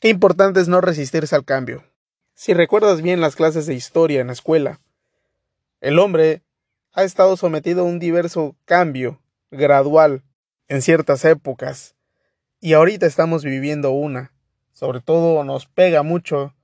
[0.00, 1.84] Qué importante es no resistirse al cambio.
[2.32, 4.80] Si recuerdas bien las clases de historia en la escuela,
[5.82, 6.40] el hombre
[6.94, 9.20] ha estado sometido a un diverso cambio
[9.50, 10.22] gradual
[10.68, 11.96] en ciertas épocas
[12.60, 14.32] y ahorita estamos viviendo una.
[14.72, 16.54] Sobre todo nos pega mucho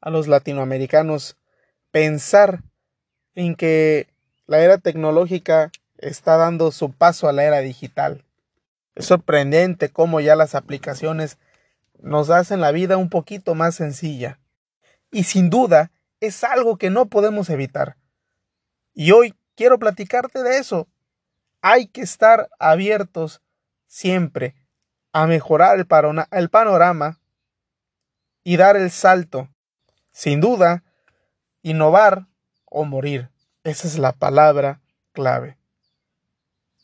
[0.00, 1.36] a los latinoamericanos
[1.90, 2.62] pensar
[3.34, 4.06] en que
[4.46, 8.24] la era tecnológica está dando su paso a la era digital.
[8.94, 11.36] Es sorprendente cómo ya las aplicaciones
[12.06, 14.38] nos hacen la vida un poquito más sencilla.
[15.10, 17.96] Y sin duda es algo que no podemos evitar.
[18.94, 20.88] Y hoy quiero platicarte de eso.
[21.60, 23.42] Hay que estar abiertos
[23.86, 24.54] siempre
[25.12, 25.86] a mejorar el,
[26.30, 27.20] el panorama
[28.44, 29.48] y dar el salto.
[30.12, 30.84] Sin duda,
[31.62, 32.26] innovar
[32.66, 33.30] o morir.
[33.64, 34.80] Esa es la palabra
[35.12, 35.58] clave.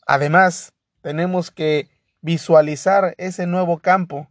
[0.05, 4.29] Además, tenemos que visualizar ese nuevo campo,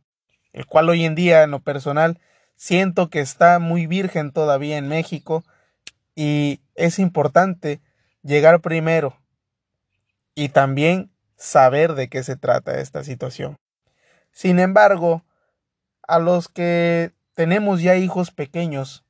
[0.53, 2.21] el cual hoy en día, en lo personal,
[2.57, 5.45] siento que está muy virgen todavía en México
[6.15, 7.81] y es importante
[8.23, 9.19] llegar primero
[10.35, 13.57] y también saber de qué se trata esta situación.
[14.31, 15.25] Sin embargo,
[16.07, 19.05] a los que tenemos ya hijos pequeños,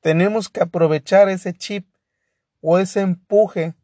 [0.00, 1.86] tenemos que aprovechar ese chip
[2.60, 3.74] o ese empuje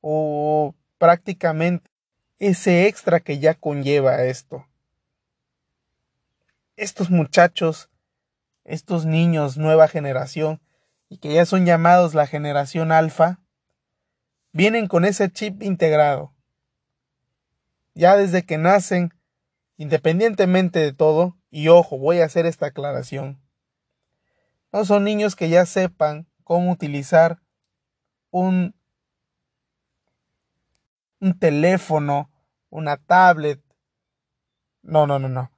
[0.00, 1.88] o prácticamente
[2.38, 4.66] ese extra que ya conlleva esto.
[6.82, 7.90] Estos muchachos,
[8.64, 10.60] estos niños nueva generación
[11.08, 13.38] y que ya son llamados la generación alfa,
[14.50, 16.34] vienen con ese chip integrado.
[17.94, 19.14] Ya desde que nacen,
[19.76, 23.40] independientemente de todo, y ojo, voy a hacer esta aclaración,
[24.72, 27.40] no son niños que ya sepan cómo utilizar
[28.32, 28.74] un,
[31.20, 32.28] un teléfono,
[32.70, 33.62] una tablet.
[34.82, 35.52] No, no, no, no.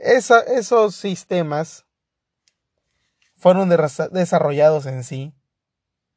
[0.00, 1.84] Esos sistemas
[3.36, 5.34] fueron desarrollados en sí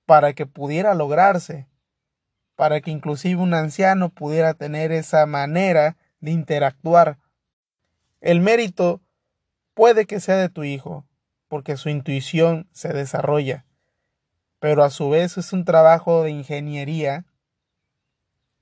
[0.05, 1.67] para que pudiera lograrse,
[2.55, 7.17] para que inclusive un anciano pudiera tener esa manera de interactuar.
[8.21, 9.01] El mérito
[9.73, 11.05] puede que sea de tu hijo,
[11.47, 13.65] porque su intuición se desarrolla,
[14.59, 17.25] pero a su vez es un trabajo de ingeniería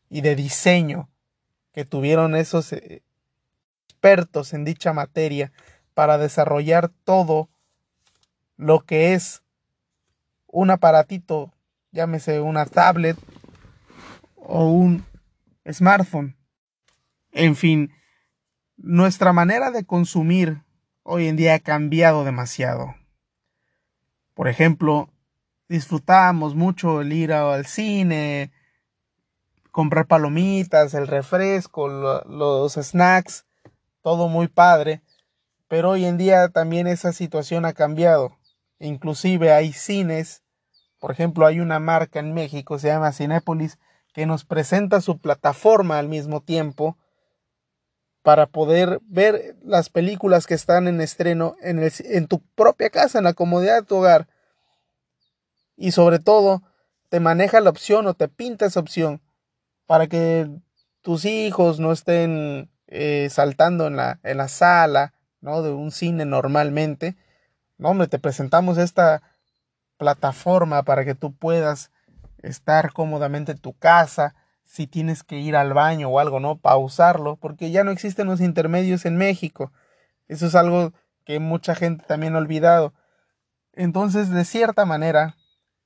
[0.09, 1.09] y de diseño
[1.73, 3.03] que tuvieron esos eh,
[4.01, 5.51] expertos en dicha materia
[5.93, 7.49] para desarrollar todo
[8.57, 9.43] lo que es
[10.47, 11.53] un aparatito,
[11.91, 13.15] llámese una tablet
[14.37, 15.05] o un
[15.71, 16.35] smartphone.
[17.31, 17.93] En fin,
[18.75, 20.63] nuestra manera de consumir
[21.03, 22.95] hoy en día ha cambiado demasiado.
[24.33, 25.09] Por ejemplo,
[25.69, 28.51] disfrutábamos mucho el ir al cine,
[29.69, 33.45] comprar palomitas, el refresco, los snacks,
[34.01, 35.01] todo muy padre.
[35.67, 38.37] Pero hoy en día también esa situación ha cambiado.
[38.79, 40.43] Inclusive hay cines,
[40.99, 43.79] por ejemplo, hay una marca en México, se llama Cinépolis,
[44.13, 46.97] que nos presenta su plataforma al mismo tiempo
[48.21, 53.23] para poder ver las películas que están en estreno en, en tu propia casa, en
[53.23, 54.27] la comodidad de tu hogar
[55.81, 56.61] y sobre todo
[57.09, 59.21] te maneja la opción o te pinta esa opción
[59.87, 60.47] para que
[61.01, 65.63] tus hijos no estén eh, saltando en la, en la sala ¿no?
[65.63, 67.15] de un cine normalmente.
[67.77, 69.23] No, hombre, te presentamos esta
[69.97, 71.89] plataforma para que tú puedas
[72.43, 74.35] estar cómodamente en tu casa,
[74.65, 76.57] si tienes que ir al baño o algo, ¿no?
[76.57, 79.71] Pausarlo, porque ya no existen los intermedios en México.
[80.27, 80.93] Eso es algo
[81.25, 82.93] que mucha gente también ha olvidado.
[83.73, 85.35] Entonces, de cierta manera,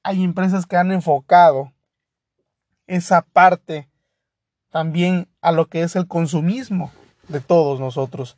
[0.03, 1.72] hay empresas que han enfocado
[2.87, 3.89] esa parte
[4.75, 6.91] también a lo que es el consumismo
[7.30, 8.36] de todos nosotros.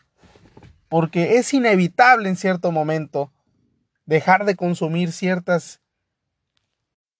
[0.88, 3.34] Porque es inevitable en cierto momento
[4.06, 5.82] dejar de consumir ciertas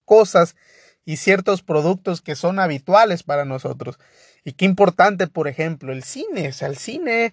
[0.04, 0.54] cosas
[1.04, 3.98] y ciertos productos que son habituales para nosotros.
[4.44, 6.50] Y qué importante, por ejemplo, el cine.
[6.50, 7.32] O sea, el cine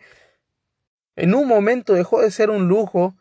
[1.15, 3.13] en un momento dejó de ser un lujo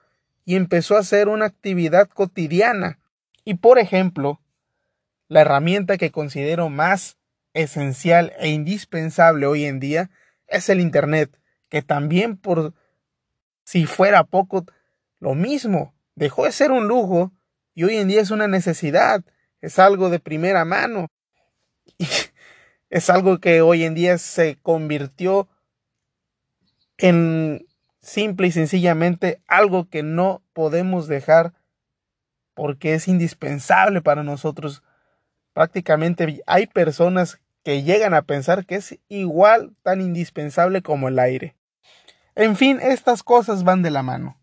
[0.47, 2.99] y empezó a ser una actividad cotidiana.
[3.45, 4.41] Y por ejemplo,
[5.29, 7.19] la herramienta que considero más
[7.55, 10.11] esencial e indispensable hoy en día
[10.47, 12.75] es el Internet, que también por
[13.65, 14.67] si fuera poco,
[15.19, 17.33] lo mismo, dejó de ser un lujo
[17.75, 19.25] y hoy en día es una necesidad,
[19.61, 21.09] es algo de primera mano.
[21.99, 22.07] Y
[22.91, 25.49] es algo que hoy en día se convirtió
[26.99, 27.67] en
[28.01, 31.55] simple y sencillamente algo que no podemos dejar
[32.53, 34.83] porque es indispensable para nosotros.
[35.53, 41.57] Prácticamente hay personas que llegan a pensar que es igual tan indispensable como el aire.
[42.37, 44.39] En fin, estas cosas van de la mano.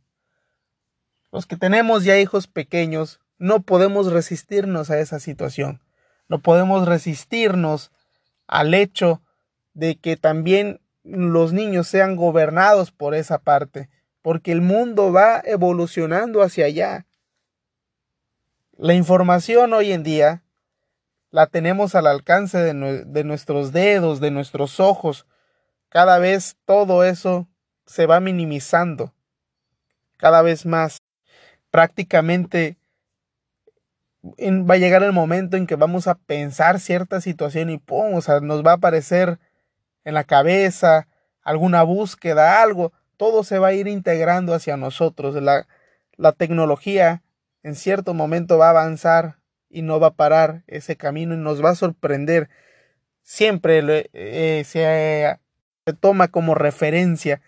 [1.31, 5.81] Los que tenemos ya hijos pequeños no podemos resistirnos a esa situación.
[6.27, 7.91] No podemos resistirnos
[8.47, 9.21] al hecho
[9.73, 13.89] de que también los niños sean gobernados por esa parte,
[14.21, 17.06] porque el mundo va evolucionando hacia allá.
[18.77, 20.44] La información hoy en día
[21.31, 25.25] la tenemos al alcance de, nuestros dedos, de nuestros ojos.
[25.89, 27.48] Cada vez todo eso
[27.86, 29.13] se va minimizando.
[30.18, 30.98] Cada vez más.
[31.72, 32.78] Prácticamente
[34.24, 38.13] va a llegar el momento en que vamos a pensar cierta situación y ¡pum!
[38.16, 39.39] O sea, nos va a aparecer
[40.04, 41.07] en la cabeza
[41.42, 42.92] alguna búsqueda, algo.
[43.16, 45.42] Todo se va a ir integrando hacia nosotros.
[45.42, 47.24] La tecnología
[47.63, 49.41] en cierto momento va a avanzar
[49.71, 52.50] y no va a parar ese camino y nos va a sorprender.
[53.23, 55.38] Siempre eh, se,
[55.85, 57.41] se toma como referencia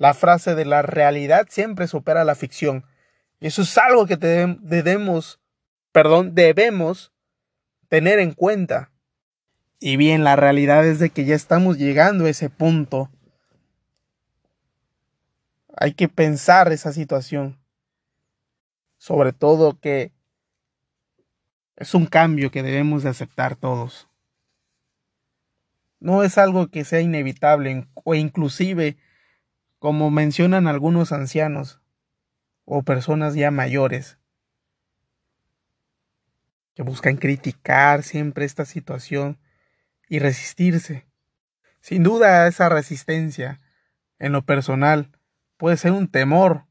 [0.00, 2.86] la frase de la realidad siempre supera la ficción.
[3.38, 5.38] Y eso es algo que debemos,
[5.92, 7.12] perdón, debemos
[7.90, 8.90] tener en cuenta.
[9.78, 13.10] Y bien, la realidad es de que ya estamos llegando a ese punto.
[15.76, 17.60] Hay que pensar esa situación.
[18.96, 20.12] Sobre todo que
[21.80, 24.06] es un cambio que debemos de aceptar todos.
[25.98, 28.98] No es algo que sea inevitable o inclusive,
[29.78, 31.80] como mencionan algunos ancianos
[32.66, 34.18] o personas ya mayores,
[36.74, 39.38] que buscan criticar siempre esta situación
[40.06, 41.06] y resistirse.
[41.80, 43.58] Sin duda esa resistencia,
[44.18, 45.10] en lo personal,
[45.56, 46.66] puede ser un temor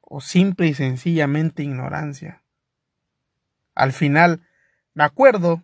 [0.00, 2.42] o simple y sencillamente ignorancia.
[3.74, 4.40] Al final,
[4.94, 5.62] me acuerdo,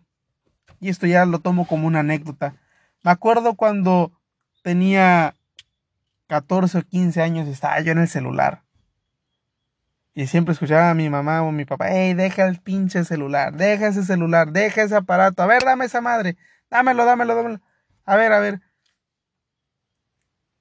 [0.79, 2.55] y esto ya lo tomo como una anécdota,
[3.03, 4.11] me acuerdo cuando
[4.63, 5.35] tenía
[6.27, 8.63] 14 o 15 años estaba yo en el celular.
[10.13, 13.87] Y siempre escuchaba a mi mamá o mi papá, hey, deja el pinche celular, deja
[13.87, 16.37] ese celular, deja ese aparato, a ver, dame esa madre,
[16.71, 17.61] dámelo, dámelo, dámelo.
[18.03, 18.61] A ver, a ver.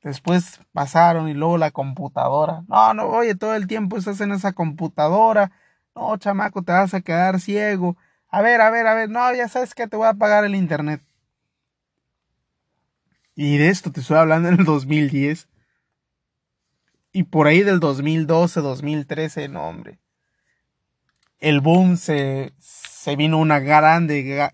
[0.02, 2.64] Después pasaron y luego la computadora.
[2.68, 5.52] No, no, oye, todo el tiempo estás en esa computadora
[5.96, 7.96] no, chamaco, te vas a quedar ciego.
[8.28, 9.08] A ver, a ver, a ver.
[9.08, 11.00] No, ya sabes que te voy a pagar el internet.
[13.34, 15.48] Y de esto te estoy hablando en el 2010.
[17.12, 19.98] Y por ahí del 2012, 2013, no, hombre.
[21.38, 24.50] El boom se, se vino una grande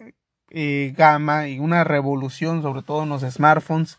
[0.51, 3.99] eh, gama y una revolución, sobre todo en los smartphones,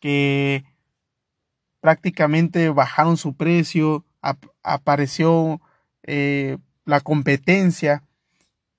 [0.00, 0.64] que
[1.80, 4.04] prácticamente bajaron su precio.
[4.62, 5.60] apareció
[6.04, 8.02] eh, la competencia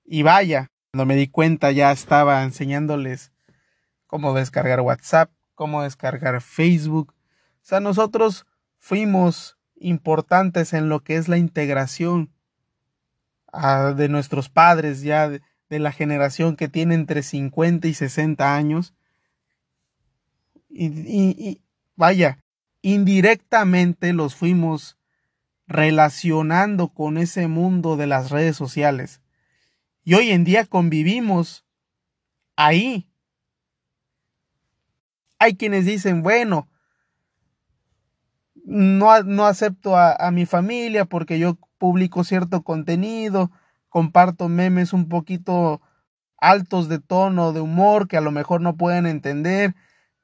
[0.04, 3.32] y vaya, cuando me di cuenta ya estaba enseñándoles
[4.06, 7.14] cómo descargar WhatsApp, cómo descargar Facebook.
[7.14, 8.46] O sea, nosotros
[8.78, 12.30] fuimos importantes en lo que es la integración
[13.52, 15.40] ah, de nuestros padres ya de,
[15.70, 18.94] la generación que tiene entre 50 y 60 años.
[20.70, 21.60] y
[21.96, 22.38] vaya,
[22.80, 24.96] indirectamente los fuimos
[25.66, 29.20] relacionando con ese mundo de las redes sociales.
[30.04, 31.64] Y hoy en día convivimos
[32.56, 33.08] ahí.
[35.38, 36.68] Hay quienes dicen, bueno,
[38.64, 43.50] no, no acepto a, mi familia porque yo publico cierto contenido,
[43.88, 45.82] comparto memes un poquito
[46.38, 49.74] altos de tono, de humor, que a lo mejor no pueden entender.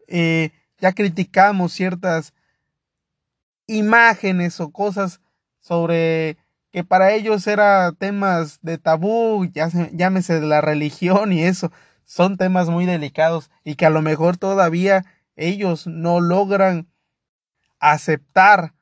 [0.08, 2.34] Eh, ya criticamos ciertas
[3.66, 5.20] imágenes o cosas
[5.60, 6.36] sobre
[6.72, 9.46] que para ellos era temas de tabú,
[9.92, 11.70] llámese de la religión y eso,
[12.04, 15.04] son temas muy delicados y que a lo mejor todavía
[15.36, 16.88] ellos no logran
[17.78, 18.74] aceptar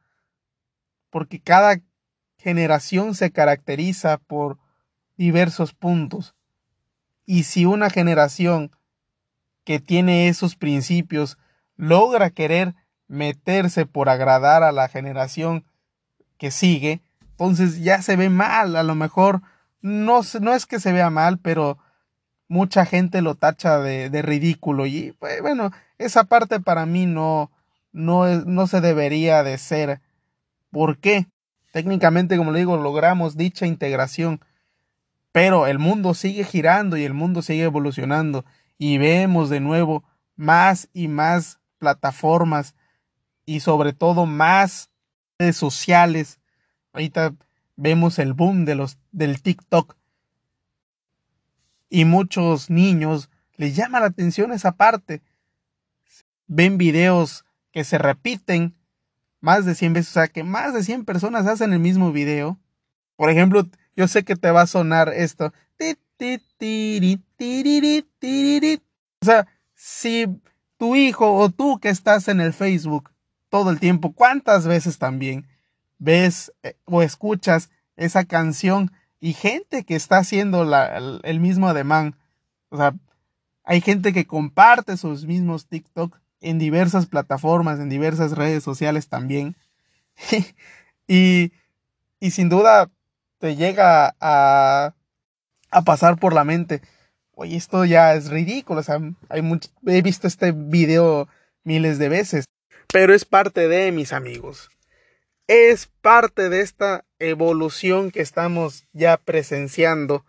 [1.10, 1.80] porque cada
[2.38, 4.58] generación se caracteriza por
[5.16, 6.34] diversos puntos.
[7.26, 8.70] Y si una generación
[9.64, 11.36] que tiene esos principios
[11.76, 12.74] logra querer
[13.06, 15.64] meterse por agradar a la generación
[16.38, 19.42] que sigue, entonces ya se ve mal, a lo mejor
[19.80, 21.78] no, no es que se vea mal, pero
[22.48, 27.50] mucha gente lo tacha de, ridículo y pues, bueno, esa parte para mí no,
[27.92, 30.00] no, no se debería de ser.
[30.70, 31.26] ¿Por qué?
[31.72, 34.40] Técnicamente, como le digo, logramos dicha integración,
[35.32, 38.44] pero el mundo sigue girando y el mundo sigue evolucionando
[38.78, 40.04] y vemos de nuevo
[40.36, 42.74] más y más plataformas
[43.44, 44.90] y sobre todo más
[45.38, 46.40] redes sociales.
[46.92, 47.34] Ahorita
[47.76, 49.96] vemos el boom de los, del TikTok.
[51.88, 55.22] Y muchos niños les llama la atención esa parte.
[56.46, 58.74] Ven videos que se repiten
[59.40, 62.58] más de 100 veces, o sea, que más de 100 personas hacen el mismo video.
[63.16, 63.66] Por ejemplo,
[63.96, 65.52] yo sé que te va a sonar esto.
[69.20, 70.26] O sea, si
[70.76, 73.10] tu hijo o tú que estás en el Facebook
[73.48, 75.46] todo el tiempo, ¿cuántas veces también
[75.98, 82.16] ves eh, o escuchas esa canción y gente que está haciendo el, mismo ademán?
[82.68, 82.94] O sea,
[83.64, 89.56] hay gente que comparte sus mismos TikTok en diversas plataformas, en diversas redes sociales también.
[91.06, 91.52] y,
[92.20, 92.90] y sin duda
[93.38, 94.94] te llega a,
[95.70, 96.82] a pasar por la mente
[97.38, 99.42] oye, esto ya es ridículo, o sea, hay
[99.86, 101.28] he visto este video
[101.62, 102.46] miles de veces,
[102.92, 104.70] pero es parte de mis amigos.
[105.46, 110.24] Es parte de esta evolución que estamos ya presenciando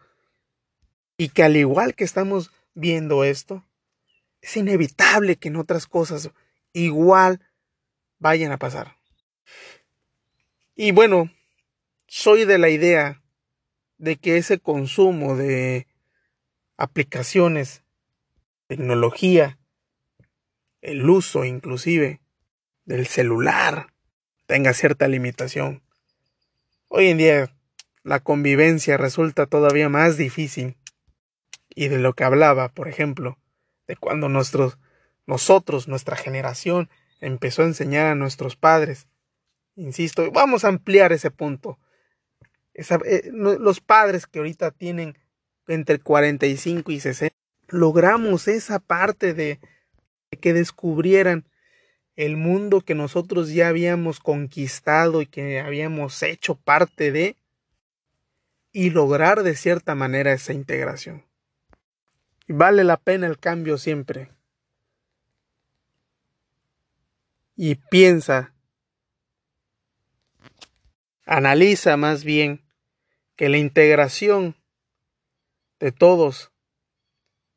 [1.17, 3.65] y que al igual que estamos viendo esto,
[4.41, 6.31] es inevitable que en otras cosas
[6.71, 7.41] igual
[8.19, 8.97] vayan a pasar.
[10.75, 11.29] Y bueno,
[12.07, 13.21] soy de la idea
[13.97, 15.87] de que ese consumo de
[16.77, 17.83] aplicaciones,
[18.67, 19.59] tecnología,
[20.81, 22.21] el uso inclusive
[22.89, 23.93] del celular
[24.47, 25.83] tenga cierta limitación.
[26.87, 27.55] Hoy en día
[28.01, 30.75] la convivencia resulta todavía más difícil
[31.69, 33.37] y de lo que hablaba, por ejemplo,
[33.87, 34.79] de cuando nuestros,
[35.27, 36.89] nosotros, nuestra generación,
[37.21, 39.07] empezó a enseñar a nuestros padres.
[39.75, 41.77] Insisto, vamos a ampliar ese punto.
[42.73, 45.15] Eh, los padres que ahorita tienen
[45.67, 47.35] entre 45 y 60,
[47.67, 49.59] logramos esa parte de
[50.41, 51.45] que descubrieran
[52.19, 57.37] el mundo que nosotros ya habíamos conquistado y que habíamos hecho parte de
[58.73, 61.23] y lograr de cierta manera esa integración.
[62.45, 64.33] Vale la pena el cambio siempre.
[67.55, 68.53] Y piensa,
[71.25, 72.65] analiza más bien
[73.37, 74.57] que la integración
[75.79, 76.51] de todos.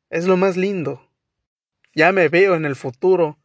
[0.09, 1.05] Es lo más lindo.
[1.93, 3.42] Ya me veo en el futuro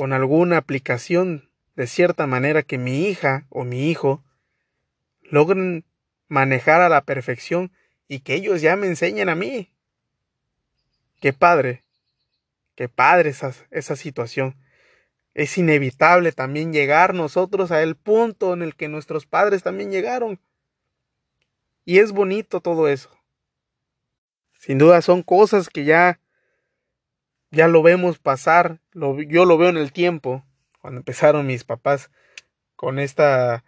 [0.00, 4.24] con alguna aplicación de cierta manera que mi hija o mi hijo
[5.20, 5.84] logren
[6.26, 7.70] manejar a la perfección
[8.08, 9.74] y que ellos ya me enseñen a mí.
[11.20, 11.84] Qué padre,
[12.76, 14.56] qué padre esa, esa situación.
[15.34, 20.40] Es inevitable también llegar nosotros a el punto en el que nuestros padres también llegaron.
[21.84, 23.10] Y es bonito todo eso.
[24.56, 26.20] Sin duda son cosas que ya,
[27.50, 30.44] ya lo vemos pasar, yo lo veo en el tiempo,
[30.80, 32.10] cuando empezaron mis papás
[32.76, 33.64] con esta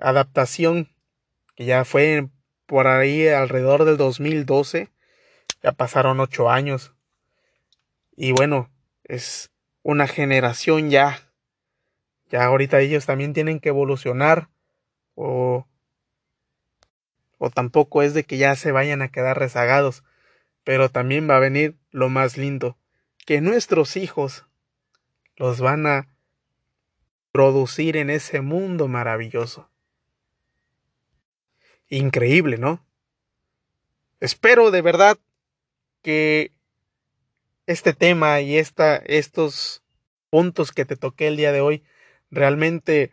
[0.00, 0.88] adaptación,
[1.54, 2.28] que ya fue
[2.66, 4.88] por ahí alrededor del 2012,
[5.62, 6.94] ya pasaron ocho años.
[8.16, 8.70] Y bueno,
[9.04, 9.50] es
[9.82, 11.20] una generación ya.
[12.30, 14.48] Ya ahorita ellos también tienen que evolucionar
[15.14, 15.66] o
[17.44, 20.04] o tampoco es de que ya se vayan a quedar rezagados,
[20.62, 22.78] pero también va a venir lo más lindo,
[23.24, 24.46] que nuestros hijos
[25.36, 26.08] los van a
[27.32, 29.70] producir en ese mundo maravilloso.
[31.88, 32.84] Increíble, ¿no?
[34.20, 35.18] Espero de verdad
[36.02, 36.52] que
[37.66, 39.82] este tema y esta, estos
[40.30, 41.84] puntos que te toqué el día de hoy
[42.30, 43.12] realmente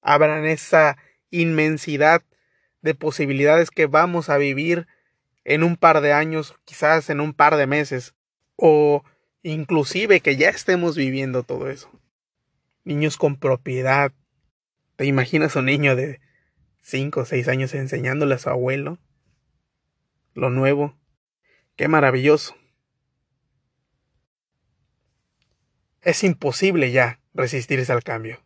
[0.00, 0.96] abran esa
[1.30, 2.22] inmensidad
[2.82, 4.86] de posibilidades que vamos a vivir
[5.44, 8.14] en un par de años, quizás en un par de meses,
[8.56, 9.04] o
[9.42, 11.90] inclusive que ya estemos viviendo todo eso.
[12.84, 14.12] Niños con propiedad.
[14.96, 16.20] ¿Te imaginas un niño de
[16.82, 18.98] 5 o 6 años enseñándole a su abuelo
[20.34, 20.96] lo nuevo?
[21.76, 22.54] Qué maravilloso.
[26.02, 28.42] Es imposible ya resistirse al cambio.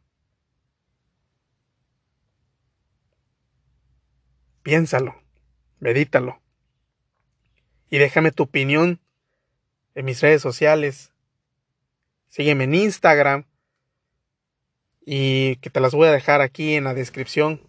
[4.62, 5.22] Piénsalo,
[5.78, 6.40] medítalo.
[7.90, 9.00] Y déjame tu opinión
[9.94, 11.12] en mis redes sociales.
[12.28, 13.44] Sígueme en Instagram.
[15.06, 17.60] Y que te las voy a dejar aquí en la descripción.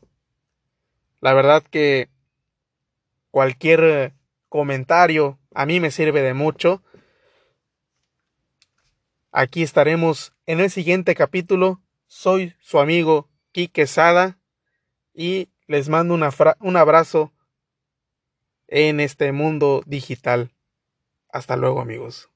[1.19, 2.09] La verdad que
[3.29, 4.13] cualquier
[4.47, 6.81] comentario a mí me sirve de mucho.
[9.31, 11.81] Aquí estaremos en el siguiente capítulo.
[12.07, 14.37] Soy su amigo Quique Sada
[15.13, 17.33] y les mando un abrazo
[18.67, 20.54] en este mundo digital.
[21.35, 22.29] Hasta luego amigos.